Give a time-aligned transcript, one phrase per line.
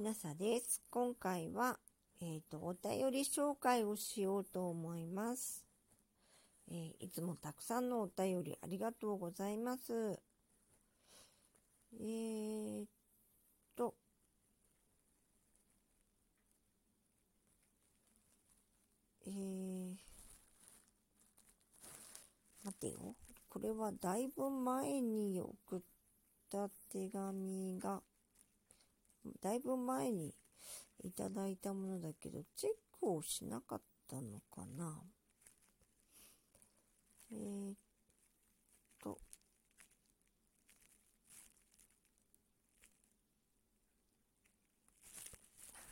[0.00, 0.80] きなさです。
[0.88, 1.78] 今回は、
[2.22, 5.62] えっ、ー、と、お便り紹介をしようと思います。
[6.70, 10.18] えー、いつもたくさんのお便りありがとうございます。
[11.92, 12.86] えー、っ
[13.76, 13.94] と、
[19.26, 19.96] えー、
[22.64, 23.16] 待ってよ。
[23.50, 25.80] これはだいぶ前に送っ
[26.50, 28.00] た手紙が、
[29.42, 30.34] だいぶ前に
[31.02, 35.02] いただいたものだけど、チェックをしなかったのかな？
[37.32, 37.74] えー、っ
[39.02, 39.18] と、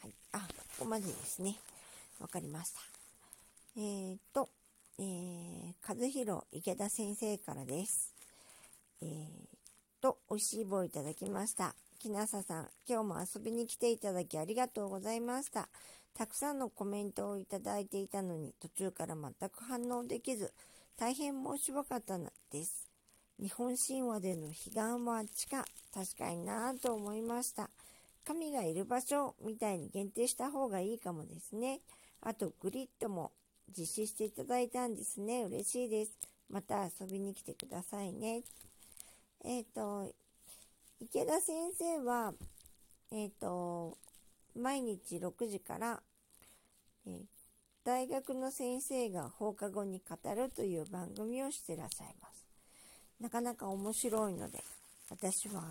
[0.00, 0.44] はい、あ、こ
[0.80, 1.56] こまでですね。
[2.18, 2.80] わかりました。
[3.76, 4.48] えー、っと、
[4.98, 8.14] えー、和弘池田先生からです。
[9.02, 9.10] えー、
[10.00, 11.74] と、美味しい棒いただきました。
[11.96, 15.68] きなささん、今日も遊びに来ていただきありがとうございました。
[16.14, 20.52] たくさんのコメントをいただいていたのに、途中から全く反応できず、
[20.96, 22.88] 大変申し訳かったのです。
[23.40, 27.70] 日本神話での彼岸は地下、確かになぁと思いました。
[28.24, 31.80] 神がいる場所みたいに限定した方がいいかもですね。
[32.20, 33.32] あと、グリッドも
[33.76, 35.44] 実施していただいたんですね。
[35.44, 36.12] 嬉しいです。
[36.50, 38.42] また遊びに来てくださいね。
[39.44, 40.12] えっ、ー、と、
[40.98, 42.32] 池田先生は、
[43.12, 43.98] えっ、ー、と、
[44.58, 46.00] 毎日6時から、
[47.06, 47.20] えー、
[47.84, 52.46] 大学の先生が放課後に語るという番組をしてらっしゃいます。
[53.20, 54.64] なかなか面白いので、
[55.10, 55.62] 私は、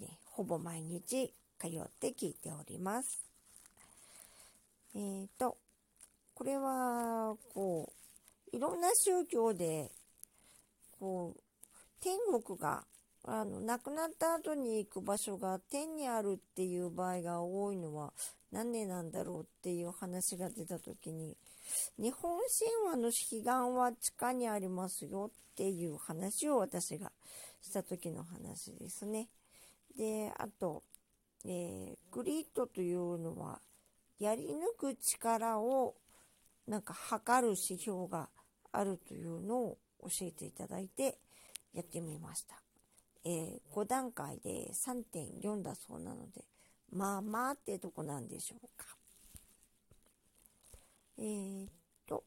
[0.00, 1.70] ね、ほぼ毎日通っ
[2.00, 3.24] て聞いております。
[4.96, 5.56] えっ、ー、と、
[6.34, 7.92] これは、こ
[8.52, 9.92] う、いろんな宗教で、
[10.98, 11.40] こう、
[12.00, 12.84] 天国が
[13.28, 18.12] あの、亡くなった後に行く場所が天にあるっていう場合が多いのは
[18.52, 21.36] 何でなんだろうっていう話が出た時に、
[21.98, 27.10] 日本神話の彼岸は地下にありますよっていう話を私が
[27.60, 29.28] した時の話ですね。
[29.98, 30.84] で、あと、
[31.44, 33.60] えー、グリッドというのは、
[34.20, 35.96] やり抜く力を
[36.68, 38.28] なんか測る指標が
[38.70, 41.18] あるというのを教えていただいて
[41.74, 42.65] やってみました。
[43.28, 46.44] えー、5段階で3.4だそうなので、
[46.92, 48.86] まあまあってとこなんでしょうか。
[51.18, 51.68] えー、っ
[52.06, 52.22] と、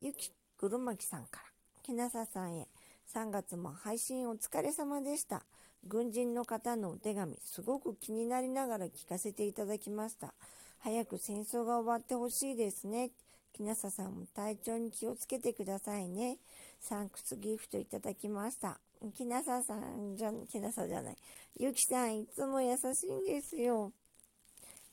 [0.00, 1.42] ゆきぐるまきさんから、
[1.84, 2.66] きなささんへ、
[3.14, 5.44] 3月も配信お疲れ様でした。
[5.86, 10.34] 軍人の方のお手紙、すごく気になりながら聞かせていただきました。
[10.80, 13.12] 早く戦争が終わってほしいですね。
[13.52, 16.38] きなささんも体調に気をつけてくださいね。
[16.80, 18.80] サンクスギフトいただきました。
[19.10, 21.16] きなささんじゃ、きなさじゃない。
[21.58, 23.92] ゆきさん、いつも優しいんですよ。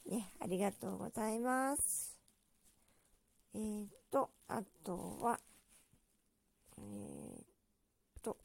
[0.06, 2.18] ね、ありがとうございます。
[3.54, 5.40] えー、っと、あとは、
[6.78, 7.44] えー、っ
[8.24, 8.38] と、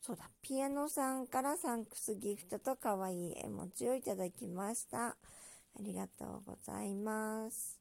[0.00, 5.08] そうだ、ピアノさんからサンクスギフトと可愛い絵文字をいただきました。
[5.08, 5.16] あ
[5.80, 7.78] りがとうございます。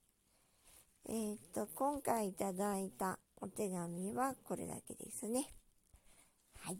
[1.07, 5.47] えー、っと、今回いただいたお手紙はこれだけですね。
[6.61, 6.77] はい。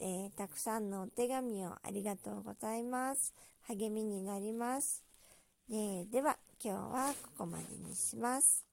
[0.00, 3.34] えー、たくさんのお手紙をありがとうございます。
[3.68, 5.02] 励みになります。
[5.70, 8.64] えー、では、今日はここまでにします。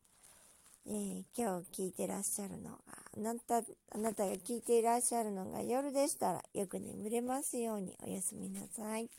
[0.88, 2.78] えー、今日聞いてらっしゃるのが、
[3.18, 9.09] あなた、あなたが聞いていらっしゃるのが夜でしたら、よく眠れますようにおやすみなさい。